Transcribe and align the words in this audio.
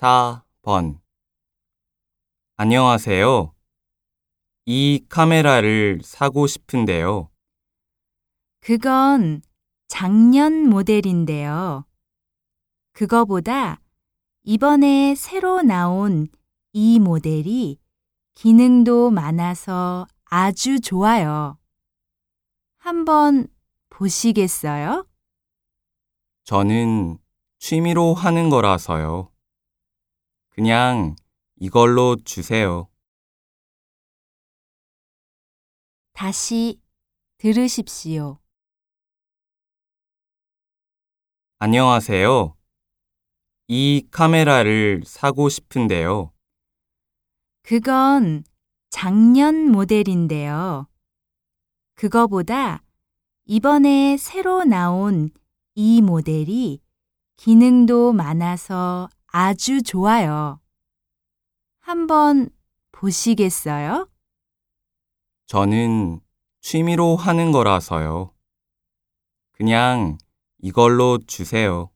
4번 0.00 0.98
안녕하세요. 2.56 3.54
이 4.64 5.04
카메라를 5.10 6.00
사고 6.02 6.46
싶은데요. 6.46 7.28
그건 8.60 9.42
작년 9.88 10.70
모델인데요. 10.70 11.84
그거보다 12.92 13.82
이번에 14.44 15.14
새로 15.14 15.60
나온 15.60 16.28
이 16.72 16.98
모델이 16.98 17.78
기능도 18.32 19.10
많아서 19.10 20.06
아주 20.24 20.80
좋아요. 20.80 21.58
한번 22.78 23.48
보시겠어요? 23.90 25.06
저는 26.44 27.18
취미로 27.58 28.14
하는 28.14 28.48
거라서요. 28.48 29.30
그냥 30.60 31.16
이걸로 31.56 32.16
주세요. 32.22 32.86
다시 36.12 36.78
들으십시오. 37.38 38.38
안녕하세요. 41.60 42.54
이 43.68 44.06
카메라를 44.10 45.02
사고 45.06 45.48
싶은데요. 45.48 46.30
그건 47.62 48.44
작년 48.90 49.72
모델인데요. 49.72 50.88
그거보다 51.94 52.82
이번에 53.46 54.18
새로 54.18 54.64
나온 54.64 55.30
이 55.74 56.02
모델이 56.02 56.82
기능도 57.38 58.12
많아서 58.12 59.08
아주 59.32 59.82
좋아요. 59.82 60.60
한번 61.80 62.50
보시겠어요? 62.92 64.08
저는 65.46 66.20
취미로 66.60 67.16
하는 67.16 67.52
거라서요. 67.52 68.34
그냥 69.52 70.18
이걸로 70.58 71.18
주세요. 71.26 71.90